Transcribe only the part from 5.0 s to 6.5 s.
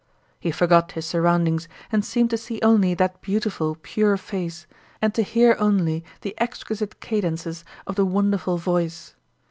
to hear only the